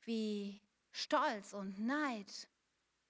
[0.02, 0.60] wie
[0.90, 2.48] Stolz und Neid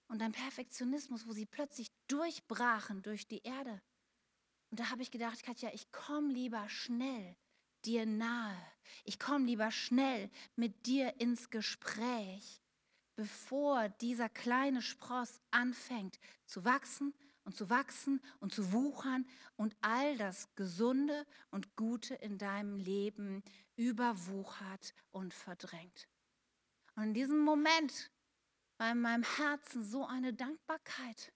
[0.08, 3.80] und ein Perfektionismus, wo sie plötzlich durchbrachen durch die Erde.
[4.70, 7.36] Und da habe ich gedacht, Katja, ich komme lieber schnell
[7.84, 8.56] dir nahe.
[9.04, 12.60] Ich komme lieber schnell mit dir ins Gespräch,
[13.16, 20.16] bevor dieser kleine Spross anfängt zu wachsen und zu wachsen und zu wuchern und all
[20.18, 23.42] das Gesunde und Gute in deinem Leben
[23.76, 26.08] überwuchert und verdrängt.
[26.96, 28.10] Und in diesem Moment
[28.78, 31.32] war in meinem Herzen so eine Dankbarkeit.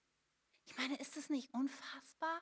[0.65, 2.41] Ich meine, ist es nicht unfassbar,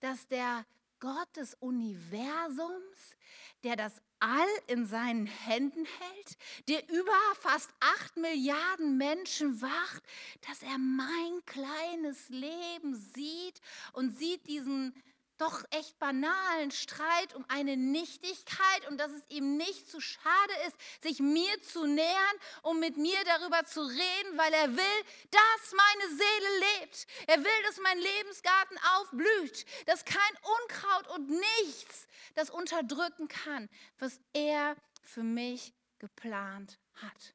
[0.00, 0.64] dass der
[1.00, 3.16] Gott des Universums,
[3.62, 10.02] der das All in seinen Händen hält, der über fast acht Milliarden Menschen wacht,
[10.48, 13.60] dass er mein kleines Leben sieht
[13.92, 14.92] und sieht diesen
[15.38, 20.76] doch echt banalen Streit um eine Nichtigkeit und dass es ihm nicht zu schade ist,
[21.02, 26.16] sich mir zu nähern, um mit mir darüber zu reden, weil er will, dass meine
[26.16, 27.06] Seele lebt.
[27.28, 30.18] Er will, dass mein Lebensgarten aufblüht, dass kein
[30.62, 37.34] Unkraut und nichts das unterdrücken kann, was er für mich geplant hat.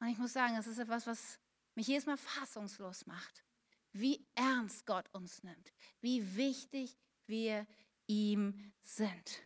[0.00, 1.40] Und ich muss sagen, das ist etwas, was
[1.74, 3.44] mich jedes Mal fassungslos macht
[3.92, 6.96] wie ernst Gott uns nimmt, wie wichtig
[7.26, 7.66] wir
[8.06, 9.42] ihm sind.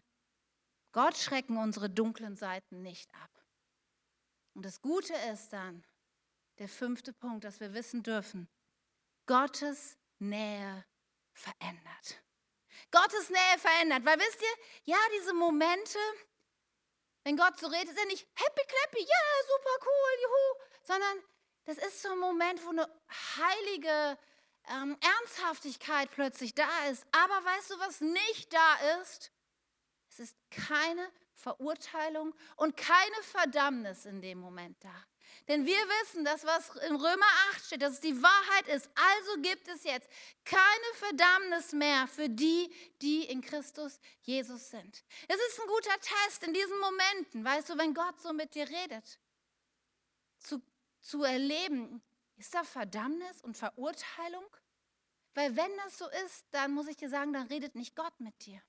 [0.93, 3.31] Gott schrecken unsere dunklen Seiten nicht ab.
[4.55, 5.85] Und das Gute ist dann,
[6.59, 8.49] der fünfte Punkt, dass wir wissen dürfen,
[9.27, 10.85] Gottes Nähe
[11.33, 12.23] verändert.
[12.91, 15.99] Gottes Nähe verändert, weil wisst ihr, ja, diese Momente,
[17.25, 21.25] wenn Gott so redet, ist er nicht happy clappy, ja, yeah, super cool, juhu, sondern
[21.65, 22.87] das ist so ein Moment, wo eine
[23.37, 24.19] heilige
[24.71, 27.05] ähm, Ernsthaftigkeit plötzlich da ist.
[27.13, 29.33] Aber weißt du, was nicht da ist?
[30.09, 34.95] Es ist keine Verurteilung und keine Verdammnis in dem Moment da.
[35.49, 38.89] Denn wir wissen, dass was in Römer 8 steht, dass es die Wahrheit ist.
[38.95, 40.09] Also gibt es jetzt
[40.45, 45.05] keine Verdammnis mehr für die, die in Christus Jesus sind.
[45.29, 48.69] Es ist ein guter Test in diesen Momenten, weißt du, wenn Gott so mit dir
[48.69, 49.19] redet,
[50.39, 50.63] zu,
[51.01, 52.03] zu erleben,
[52.43, 54.45] ist da Verdammnis und Verurteilung?
[55.35, 58.45] Weil wenn das so ist, dann muss ich dir sagen, dann redet nicht Gott mit
[58.45, 58.61] dir,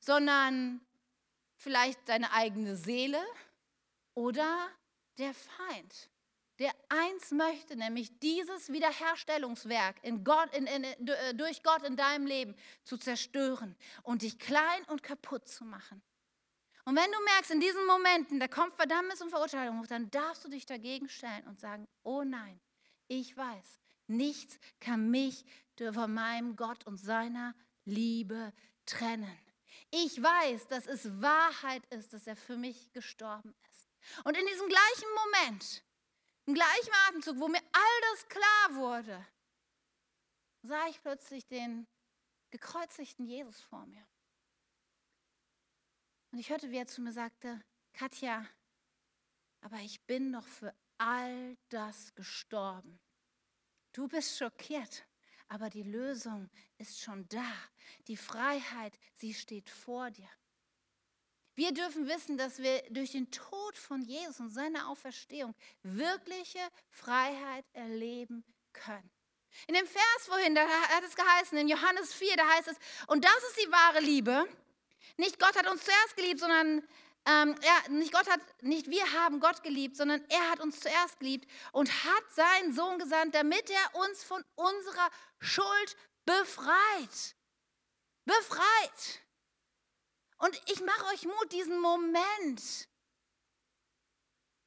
[0.00, 0.84] sondern
[1.54, 3.24] vielleicht deine eigene Seele
[4.14, 4.68] oder
[5.16, 6.10] der Feind,
[6.58, 12.26] der eins möchte, nämlich dieses Wiederherstellungswerk in Gott, in, in, äh, durch Gott in deinem
[12.26, 16.02] Leben zu zerstören und dich klein und kaputt zu machen.
[16.84, 20.44] Und wenn du merkst, in diesen Momenten, da kommt Verdammnis und Verurteilung hoch, dann darfst
[20.44, 22.58] du dich dagegen stellen und sagen, oh nein,
[23.08, 25.44] ich weiß, nichts kann mich
[25.92, 28.52] von meinem Gott und seiner Liebe
[28.86, 29.38] trennen.
[29.90, 33.88] Ich weiß, dass es Wahrheit ist, dass er für mich gestorben ist.
[34.24, 35.84] Und in diesem gleichen Moment,
[36.46, 39.26] im gleichen Atemzug, wo mir all das klar wurde,
[40.62, 41.86] sah ich plötzlich den
[42.50, 44.06] gekreuzigten Jesus vor mir.
[46.30, 48.46] Und ich hörte, wie er zu mir sagte, Katja,
[49.60, 52.98] aber ich bin noch für all das gestorben.
[53.92, 55.04] Du bist schockiert,
[55.48, 57.52] aber die Lösung ist schon da.
[58.06, 60.28] Die Freiheit, sie steht vor dir.
[61.54, 67.64] Wir dürfen wissen, dass wir durch den Tod von Jesus und seine Auferstehung wirkliche Freiheit
[67.72, 69.10] erleben können.
[69.66, 72.76] In dem Vers vorhin, da hat es geheißen, in Johannes 4, da heißt es,
[73.08, 74.46] und das ist die wahre Liebe.
[75.16, 76.86] Nicht Gott hat uns zuerst geliebt, sondern
[77.26, 81.18] ähm, er, nicht Gott hat, nicht wir haben Gott geliebt, sondern er hat uns zuerst
[81.18, 87.36] geliebt und hat seinen Sohn gesandt, damit er uns von unserer Schuld befreit.
[88.24, 89.22] Befreit.
[90.38, 92.88] Und ich mache euch Mut, diesen Moment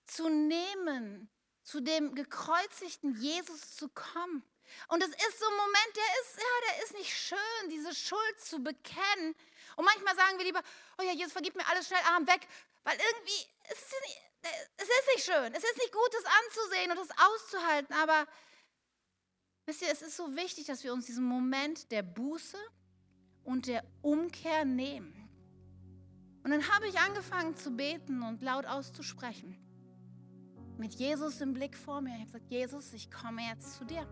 [0.06, 1.30] zu nehmen,
[1.64, 4.44] zu dem gekreuzigten Jesus zu kommen.
[4.90, 8.42] Und es ist so ein Moment, der ist, ja, der ist nicht schön, diese Schuld
[8.42, 9.36] zu bekennen.
[9.76, 10.62] Und manchmal sagen wir lieber,
[10.98, 12.48] oh ja, Jesus, vergib mir alles schnell, Arm weg.
[12.84, 14.18] Weil irgendwie, es ist, nicht,
[14.78, 15.54] es ist nicht schön.
[15.54, 17.96] Es ist nicht gut, das anzusehen und das auszuhalten.
[17.96, 18.28] Aber
[19.66, 22.58] wisst ihr, es ist so wichtig, dass wir uns diesen Moment der Buße
[23.44, 25.18] und der Umkehr nehmen.
[26.44, 29.58] Und dann habe ich angefangen zu beten und laut auszusprechen.
[30.78, 32.16] Mit Jesus im Blick vor mir.
[32.16, 34.08] Ich habe gesagt, Jesus, ich komme jetzt zu dir.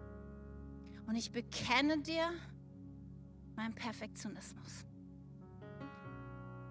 [1.08, 2.32] Und ich bekenne dir
[3.56, 4.86] meinen Perfektionismus.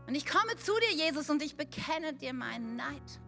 [0.09, 3.21] Und ich komme zu dir, Jesus, und ich bekenne dir meinen Neid.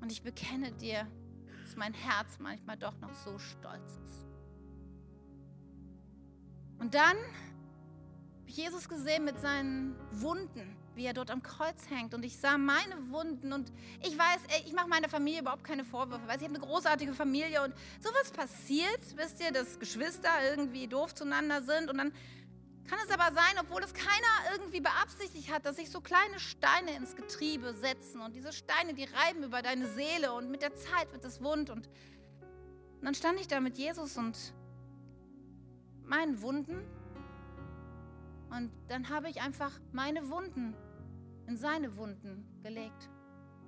[0.00, 1.06] Und ich bekenne dir,
[1.62, 4.26] dass mein Herz manchmal doch noch so stolz ist.
[6.78, 12.14] Und dann habe ich Jesus gesehen mit seinen Wunden, wie er dort am Kreuz hängt.
[12.14, 16.26] Und ich sah meine Wunden und ich weiß, ich mache meiner Familie überhaupt keine Vorwürfe,
[16.26, 21.14] weil ich habe eine großartige Familie und sowas passiert, wisst ihr, dass Geschwister irgendwie doof
[21.14, 22.12] zueinander sind und dann
[22.88, 26.94] kann es aber sein, obwohl es keiner irgendwie beabsichtigt hat, dass sich so kleine Steine
[26.96, 31.12] ins Getriebe setzen und diese Steine, die reiben über deine Seele und mit der Zeit
[31.12, 34.52] wird es wund und, und dann stand ich da mit Jesus und
[36.04, 36.84] meinen Wunden
[38.50, 40.74] und dann habe ich einfach meine Wunden
[41.46, 43.08] in seine Wunden gelegt.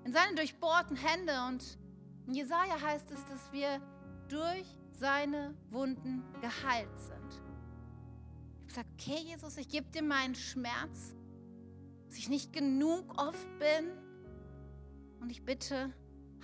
[0.04, 1.32] In seine durchbohrten Hände.
[1.48, 1.78] Und
[2.26, 3.80] in Jesaja heißt es, dass wir
[4.28, 7.43] durch seine Wunden geheilt sind.
[8.74, 11.14] Gesagt, okay, Jesus, ich gebe dir meinen Schmerz,
[12.08, 13.92] dass ich nicht genug oft bin.
[15.20, 15.94] Und ich bitte,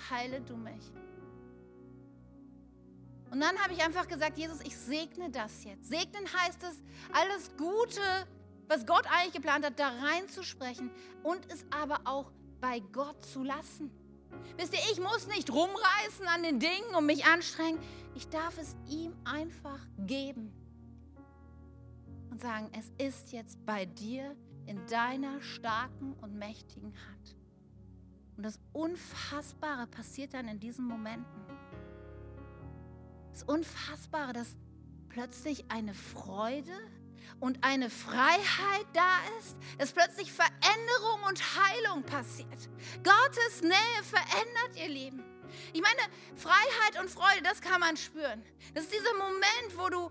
[0.08, 0.92] heile du mich.
[3.32, 5.88] Und dann habe ich einfach gesagt, Jesus, ich segne das jetzt.
[5.88, 6.80] Segnen heißt es,
[7.12, 8.00] alles Gute,
[8.68, 10.92] was Gott eigentlich geplant hat, da reinzusprechen
[11.24, 13.90] und es aber auch bei Gott zu lassen.
[14.56, 17.80] Wisst ihr, ich muss nicht rumreißen an den Dingen und mich anstrengen.
[18.14, 20.59] Ich darf es ihm einfach geben
[22.40, 27.36] sagen, es ist jetzt bei dir in deiner starken und mächtigen Hand.
[28.36, 31.42] Und das Unfassbare passiert dann in diesen Momenten.
[33.32, 34.56] Das Unfassbare, dass
[35.08, 36.72] plötzlich eine Freude
[37.38, 42.68] und eine Freiheit da ist, dass plötzlich Veränderung und Heilung passiert.
[43.02, 45.22] Gottes Nähe verändert, ihr Lieben.
[45.72, 46.00] Ich meine,
[46.36, 48.42] Freiheit und Freude, das kann man spüren.
[48.74, 50.10] Das ist dieser Moment, wo du,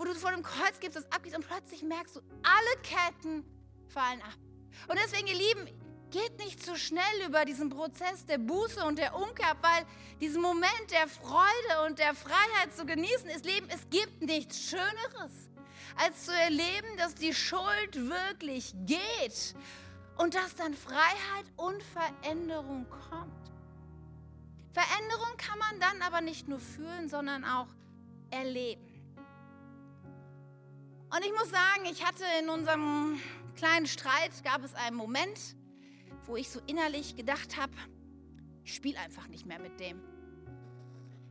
[0.00, 3.44] wo du vor dem Kreuz gibst, das abgibst und plötzlich merkst du, alle Ketten
[3.88, 4.38] fallen ab.
[4.88, 5.68] Und deswegen, ihr Lieben,
[6.10, 9.84] geht nicht zu schnell über diesen Prozess der Buße und der Umkehr, weil
[10.18, 13.68] diesen Moment der Freude und der Freiheit zu genießen ist Leben.
[13.68, 15.50] Es gibt nichts Schöneres,
[15.96, 19.54] als zu erleben, dass die Schuld wirklich geht
[20.16, 23.52] und dass dann Freiheit und Veränderung kommt.
[24.72, 27.68] Veränderung kann man dann aber nicht nur fühlen, sondern auch
[28.30, 28.89] erleben.
[31.10, 33.20] Und ich muss sagen, ich hatte in unserem
[33.56, 35.56] kleinen Streit, gab es einen Moment,
[36.26, 37.72] wo ich so innerlich gedacht habe,
[38.62, 40.00] ich spiele einfach nicht mehr mit dem.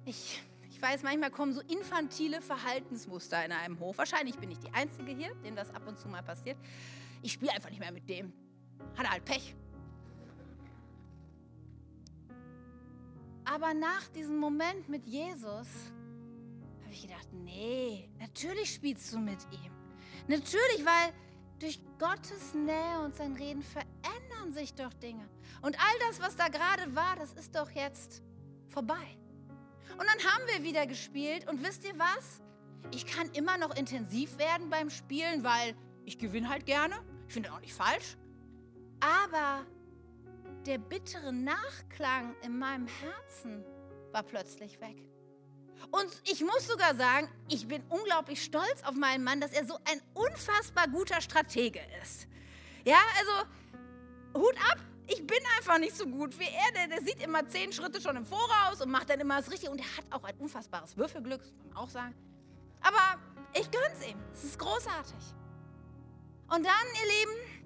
[0.04, 3.98] Ich, ich weiß, manchmal kommen so infantile Verhaltensmuster in einem hoch.
[3.98, 6.58] Wahrscheinlich bin ich die Einzige hier, dem das ab und zu mal passiert.
[7.22, 8.34] Ich spiele einfach nicht mehr mit dem.
[8.98, 9.56] Hat halt Pech.
[13.46, 15.68] Aber nach diesem Moment mit Jesus
[16.90, 19.72] habe ich gedacht, nee, natürlich spielst du mit ihm.
[20.28, 21.14] Natürlich, weil
[21.60, 25.30] durch Gottes Nähe und sein Reden verändern sich doch Dinge.
[25.62, 28.24] Und all das, was da gerade war, das ist doch jetzt
[28.70, 29.20] vorbei.
[29.92, 32.42] Und dann haben wir wieder gespielt und wisst ihr was?
[32.92, 35.76] Ich kann immer noch intensiv werden beim Spielen, weil
[36.06, 36.96] ich gewinne halt gerne.
[37.28, 38.18] Ich finde auch nicht falsch.
[39.00, 39.64] Aber
[40.66, 43.64] der bittere Nachklang in meinem Herzen
[44.12, 45.09] war plötzlich weg.
[45.92, 49.76] Und ich muss sogar sagen, ich bin unglaublich stolz auf meinen Mann, dass er so
[49.86, 52.28] ein unfassbar guter Stratege ist.
[52.86, 54.78] Ja, also Hut ab.
[55.08, 56.72] Ich bin einfach nicht so gut wie er.
[56.76, 59.72] Der, der sieht immer zehn Schritte schon im Voraus und macht dann immer das Richtige.
[59.72, 62.16] Und er hat auch ein unfassbares Würfelglück, muss man auch sagen.
[62.82, 63.20] Aber
[63.54, 64.18] ich gönn's ihm.
[64.32, 65.34] Es ist großartig.
[66.50, 67.60] Und dann, ihr Lieben,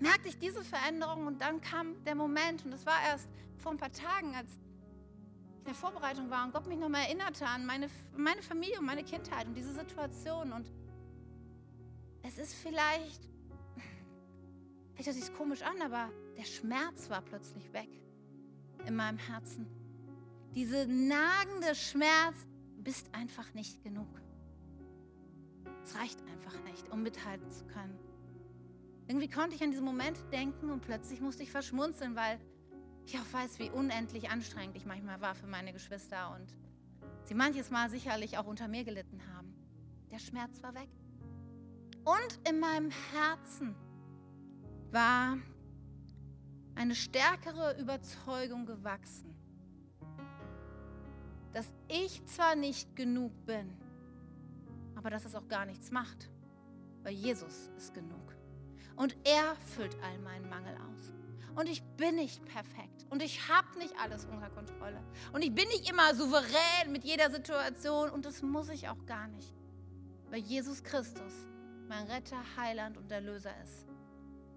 [0.00, 3.78] merkte ich diese Veränderung und dann kam der Moment, und das war erst vor ein
[3.78, 4.50] paar Tagen, als
[5.66, 9.46] der Vorbereitung war und Gott mich nochmal erinnerte an meine, meine Familie und meine Kindheit
[9.46, 10.52] und diese Situation.
[10.52, 10.70] Und
[12.22, 13.28] es ist vielleicht,
[14.94, 17.90] vielleicht hört sich komisch an, aber der Schmerz war plötzlich weg
[18.86, 19.66] in meinem Herzen.
[20.54, 22.46] Diese nagende Schmerz,
[22.88, 24.08] bist einfach nicht genug.
[25.84, 27.98] Es reicht einfach nicht, um mithalten zu können.
[29.06, 32.40] Irgendwie konnte ich an diesen Moment denken und plötzlich musste ich verschmunzeln, weil
[33.08, 36.54] ich auch weiß, wie unendlich anstrengend ich manchmal war für meine Geschwister und
[37.24, 39.54] sie manches Mal sicherlich auch unter mir gelitten haben.
[40.10, 40.88] Der Schmerz war weg.
[42.04, 43.74] Und in meinem Herzen
[44.90, 45.38] war
[46.74, 49.34] eine stärkere Überzeugung gewachsen,
[51.54, 53.74] dass ich zwar nicht genug bin,
[54.96, 56.30] aber dass es auch gar nichts macht,
[57.04, 58.34] weil Jesus ist genug.
[58.96, 61.17] Und er füllt all meinen Mangel aus.
[61.54, 63.06] Und ich bin nicht perfekt.
[63.10, 65.02] Und ich habe nicht alles unter Kontrolle.
[65.32, 68.10] Und ich bin nicht immer souverän mit jeder Situation.
[68.10, 69.54] Und das muss ich auch gar nicht.
[70.30, 71.32] Weil Jesus Christus
[71.88, 73.86] mein Retter, Heiland und Erlöser ist.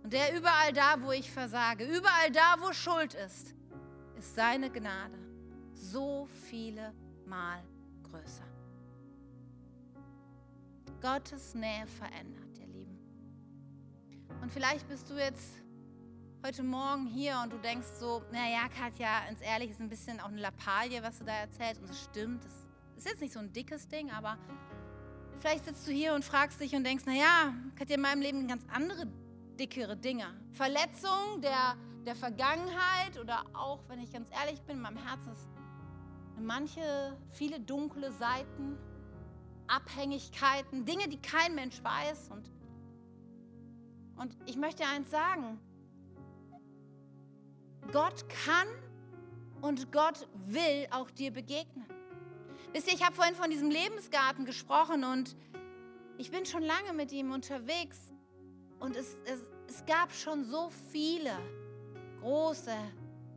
[0.03, 3.55] Und der überall da, wo ich versage, überall da, wo Schuld ist,
[4.17, 5.17] ist seine Gnade
[5.73, 6.93] so viele
[7.25, 7.63] Mal
[8.03, 8.43] größer.
[11.01, 12.51] Gottes Nähe verändert.
[14.41, 15.61] Und vielleicht bist du jetzt
[16.43, 20.29] heute Morgen hier und du denkst so, naja, Katja, ins Ehrlich ist ein bisschen auch
[20.29, 21.81] eine Lappalie, was du da erzählst.
[21.81, 22.53] Und das stimmt, das
[22.97, 24.37] ist jetzt nicht so ein dickes Ding, aber
[25.39, 28.63] vielleicht sitzt du hier und fragst dich und denkst, naja, Katja, in meinem Leben ganz
[28.73, 29.07] andere,
[29.59, 30.25] dickere Dinge.
[30.53, 31.75] Verletzungen der,
[32.05, 35.47] der Vergangenheit oder auch, wenn ich ganz ehrlich bin, in meinem Herzen ist
[36.39, 38.77] manche, viele dunkle Seiten,
[39.67, 42.49] Abhängigkeiten, Dinge, die kein Mensch weiß und
[44.17, 45.59] und ich möchte eins sagen.
[47.91, 48.67] Gott kann
[49.61, 51.85] und Gott will auch dir begegnen.
[52.73, 55.35] Wisst ihr, ich habe vorhin von diesem Lebensgarten gesprochen und
[56.17, 58.13] ich bin schon lange mit ihm unterwegs
[58.79, 61.37] und es, es, es gab schon so viele
[62.21, 62.75] große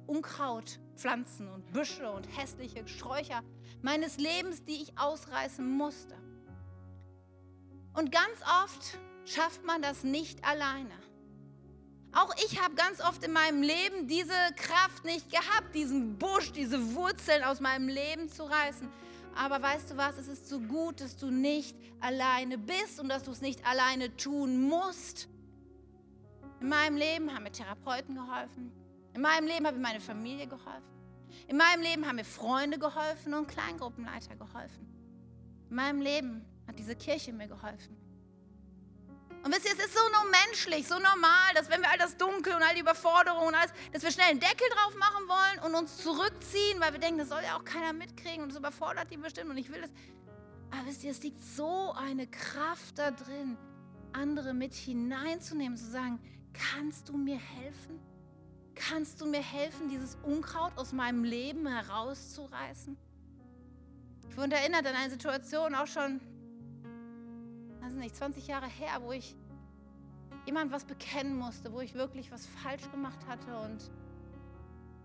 [0.07, 3.43] Unkrautpflanzen und Büsche und hässliche Sträucher
[3.83, 6.15] meines Lebens, die ich ausreißen musste.
[7.95, 10.95] Und ganz oft schafft man das nicht alleine.
[12.15, 16.95] Auch ich habe ganz oft in meinem Leben diese Kraft nicht gehabt, diesen Busch, diese
[16.95, 18.89] Wurzeln aus meinem Leben zu reißen.
[19.35, 23.25] Aber weißt du was, es ist so gut, dass du nicht alleine bist und dass
[23.25, 25.29] du es nicht alleine tun musst.
[26.61, 28.71] In meinem Leben haben mir Therapeuten geholfen.
[29.13, 30.95] In meinem Leben hat mir meine Familie geholfen.
[31.49, 34.87] In meinem Leben haben mir Freunde geholfen und Kleingruppenleiter geholfen.
[35.69, 37.97] In meinem Leben hat diese Kirche mir geholfen.
[39.45, 42.17] Und wisst ihr, es ist so nur menschlich, so normal, dass wenn wir all das
[42.17, 45.67] Dunkel und all die Überforderungen und alles, dass wir schnell einen Deckel drauf machen wollen
[45.67, 49.11] und uns zurückziehen, weil wir denken, das soll ja auch keiner mitkriegen und das überfordert
[49.11, 49.91] die bestimmt und ich will das.
[50.71, 53.59] Aber wisst ihr, es liegt so eine Kraft da drin,
[54.15, 56.19] andere mit hineinzunehmen, zu sagen,
[56.55, 58.01] kannst du mir helfen?
[58.75, 62.97] Kannst du mir helfen, dieses Unkraut aus meinem Leben herauszureißen?
[64.31, 66.21] Ich wurde erinnert an eine Situation, auch schon,
[67.85, 69.37] weiß nicht, 20 Jahre her, wo ich
[70.47, 73.59] jemand was bekennen musste, wo ich wirklich was falsch gemacht hatte.
[73.59, 73.91] Und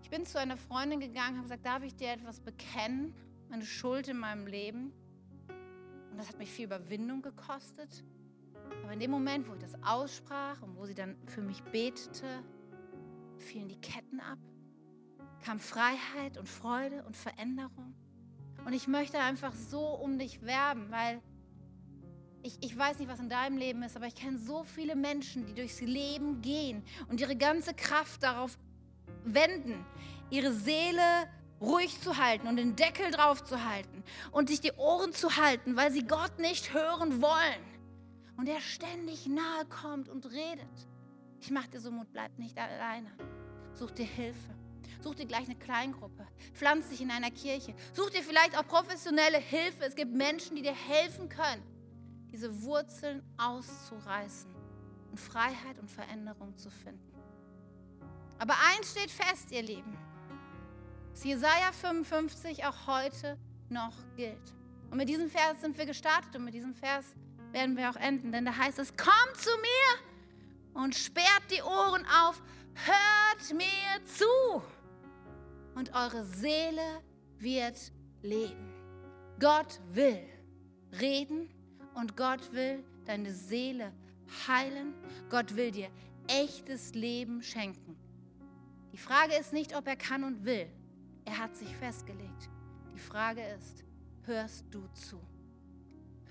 [0.02, 3.14] ich bin zu einer Freundin gegangen, habe gesagt, darf ich dir etwas bekennen?
[3.48, 4.92] Meine Schuld in meinem Leben.
[6.10, 8.04] Und das hat mich viel Überwindung gekostet.
[8.82, 12.42] Aber in dem Moment, wo ich das aussprach und wo sie dann für mich betete,
[13.38, 14.38] fielen die Ketten ab,
[15.44, 17.94] kam Freiheit und Freude und Veränderung.
[18.64, 21.22] Und ich möchte einfach so um dich werben, weil
[22.42, 25.46] ich, ich weiß nicht, was in deinem Leben ist, aber ich kenne so viele Menschen,
[25.46, 28.56] die durchs Leben gehen und ihre ganze Kraft darauf
[29.24, 29.84] wenden,
[30.30, 31.02] ihre Seele
[31.60, 35.76] ruhig zu halten und den Deckel drauf zu halten und sich die Ohren zu halten,
[35.76, 37.64] weil sie Gott nicht hören wollen.
[38.36, 40.88] Und er ständig nahe kommt und redet.
[41.40, 43.10] Ich mache dir so Mut, bleib nicht alleine.
[43.74, 44.54] Such dir Hilfe.
[45.02, 46.26] Such dir gleich eine Kleingruppe.
[46.54, 47.74] Pflanz dich in einer Kirche.
[47.92, 49.84] Such dir vielleicht auch professionelle Hilfe.
[49.84, 51.62] Es gibt Menschen, die dir helfen können
[52.32, 54.50] diese Wurzeln auszureißen
[55.10, 57.12] und Freiheit und Veränderung zu finden.
[58.38, 59.98] Aber eins steht fest, ihr Lieben,
[61.10, 63.36] dass Jesaja 55 auch heute
[63.68, 64.54] noch gilt.
[64.90, 67.04] Und mit diesem Vers sind wir gestartet und mit diesem Vers
[67.52, 72.06] werden wir auch enden, denn da heißt es: Kommt zu mir und sperrt die Ohren
[72.06, 72.42] auf,
[72.74, 74.62] hört mir zu
[75.74, 77.02] und eure Seele
[77.38, 78.74] wird leben.
[79.38, 80.22] Gott will
[81.00, 81.48] reden
[82.00, 83.92] und Gott will deine Seele
[84.48, 84.94] heilen.
[85.28, 85.90] Gott will dir
[86.28, 87.96] echtes Leben schenken.
[88.92, 90.66] Die Frage ist nicht, ob er kann und will.
[91.26, 92.48] Er hat sich festgelegt.
[92.94, 93.84] Die Frage ist,
[94.24, 95.20] hörst du zu?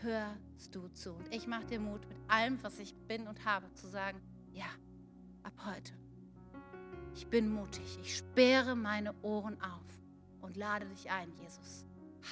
[0.02, 1.14] Hörst du zu?
[1.14, 4.20] Und ich mache dir Mut, mit allem, was ich bin und habe, zu sagen,
[4.52, 4.68] ja,
[5.44, 5.94] ab heute.
[7.14, 8.00] Ich bin mutig.
[8.02, 9.86] Ich sperre meine Ohren auf
[10.42, 11.86] und lade dich ein, Jesus.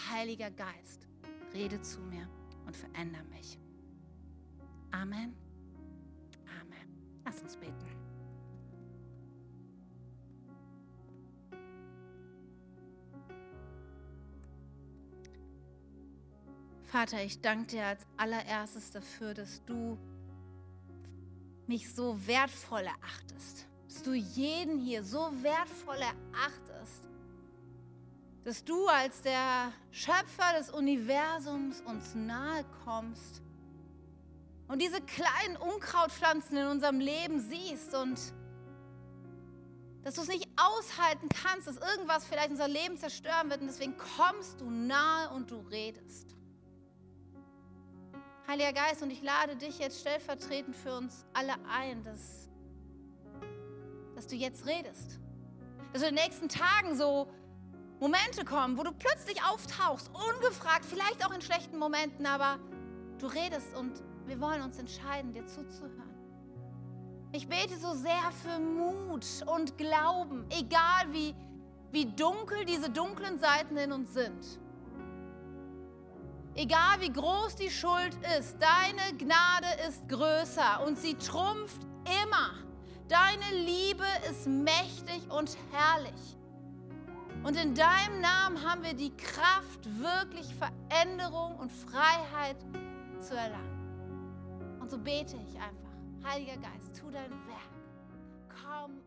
[0.09, 1.07] Heiliger Geist,
[1.53, 2.27] rede zu mir
[2.67, 3.57] und verändere mich.
[4.91, 5.33] Amen.
[6.61, 7.23] Amen.
[7.25, 7.73] Lass uns beten.
[16.83, 19.97] Vater, ich danke dir als allererstes dafür, dass du
[21.67, 27.07] mich so wertvoll erachtest, dass du jeden hier so wertvoll erachtest
[28.47, 33.41] dass du als der Schöpfer des Universums uns nahe kommst
[34.69, 38.17] und diese kleinen Unkrautpflanzen in unserem Leben siehst und
[40.05, 43.95] dass du es nicht aushalten kannst, dass irgendwas vielleicht unser Leben zerstören wird und deswegen
[43.97, 46.33] kommst du nahe und du redest.
[48.47, 52.47] Heiliger Geist, und ich lade dich jetzt stellvertretend für uns alle ein, dass,
[54.15, 55.19] dass du jetzt redest.
[55.91, 57.27] Dass du in den nächsten Tagen so
[57.99, 62.59] Momente kommen, wo du plötzlich auftauchst, ungefragt, vielleicht auch in schlechten Momenten, aber
[63.19, 66.03] du redest und wir wollen uns entscheiden, dir zuzuhören.
[67.31, 71.35] Ich bete so sehr für Mut und Glauben, egal wie,
[71.91, 74.59] wie dunkel diese dunklen Seiten in uns sind.
[76.53, 81.81] Egal wie groß die Schuld ist, deine Gnade ist größer und sie trumpft
[82.23, 82.51] immer.
[83.07, 86.36] Deine Liebe ist mächtig und herrlich.
[87.43, 92.57] Und in deinem Namen haben wir die Kraft, wirklich Veränderung und Freiheit
[93.19, 94.79] zu erlangen.
[94.79, 95.87] Und so bete ich einfach.
[96.23, 97.71] Heiliger Geist, tu dein Werk.
[98.49, 99.06] Komm.